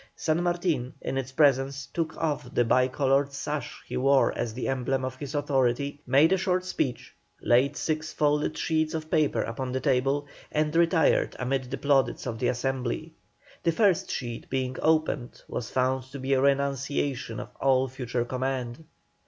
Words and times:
San 0.15 0.41
Martin, 0.41 0.95
in 0.99 1.15
its 1.15 1.31
presence, 1.31 1.85
took 1.93 2.17
off 2.17 2.51
the 2.55 2.65
bi 2.65 2.87
coloured 2.87 3.31
sash 3.31 3.83
he 3.85 3.95
wore 3.95 4.35
as 4.35 4.51
the 4.51 4.67
emblem 4.67 5.05
of 5.05 5.15
his 5.17 5.35
authority, 5.35 6.01
made 6.07 6.33
a 6.33 6.37
short 6.37 6.65
speech, 6.65 7.13
laid 7.39 7.77
six 7.77 8.11
folded 8.11 8.57
sheets 8.57 8.95
of 8.95 9.11
paper 9.11 9.43
upon 9.43 9.71
the 9.71 9.79
table, 9.79 10.25
and 10.51 10.75
retired 10.75 11.35
amid 11.37 11.65
the 11.69 11.77
plaudits 11.77 12.25
of 12.25 12.39
the 12.39 12.47
Assembly. 12.47 13.13
The 13.61 13.73
first 13.73 14.09
sheet 14.09 14.49
being 14.49 14.75
opened 14.81 15.43
was 15.47 15.69
found 15.69 16.01
to 16.13 16.17
be 16.19 16.33
a 16.33 16.41
renunciation 16.41 17.39
of 17.39 17.49
all 17.59 17.87
future 17.87 18.25
command. 18.25 18.83